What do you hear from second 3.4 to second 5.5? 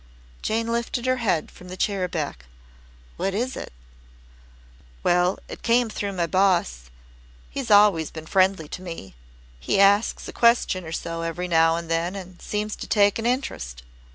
it?" "Well,